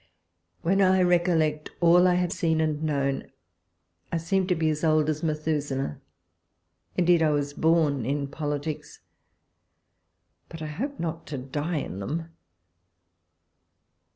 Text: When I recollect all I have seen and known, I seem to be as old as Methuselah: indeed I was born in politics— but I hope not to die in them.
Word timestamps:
When 0.63 0.81
I 0.81 1.03
recollect 1.03 1.69
all 1.79 2.07
I 2.07 2.15
have 2.15 2.31
seen 2.33 2.59
and 2.59 2.81
known, 2.81 3.29
I 4.11 4.17
seem 4.17 4.47
to 4.47 4.55
be 4.55 4.67
as 4.71 4.83
old 4.83 5.09
as 5.11 5.21
Methuselah: 5.21 6.01
indeed 6.97 7.21
I 7.21 7.29
was 7.29 7.53
born 7.53 8.03
in 8.03 8.25
politics— 8.27 9.01
but 10.49 10.59
I 10.59 10.65
hope 10.65 10.99
not 10.99 11.27
to 11.27 11.37
die 11.37 11.77
in 11.77 11.99
them. 11.99 12.29